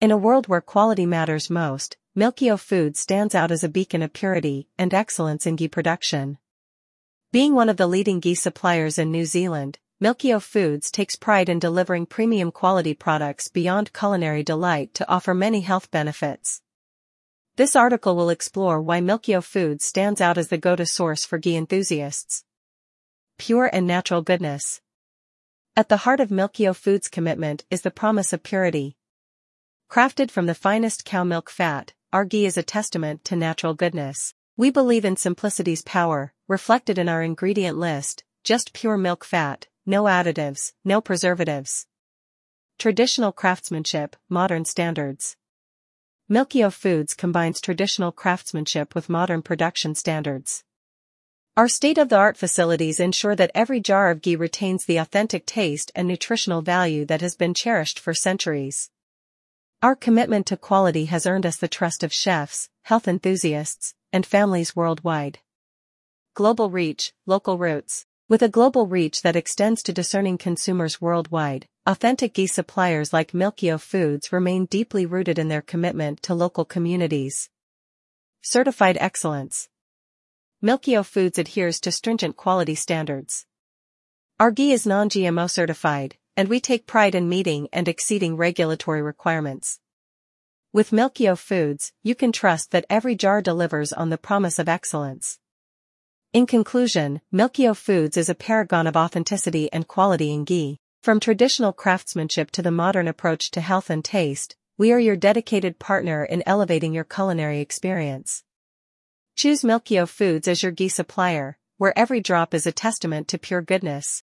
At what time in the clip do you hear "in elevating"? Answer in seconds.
106.24-106.94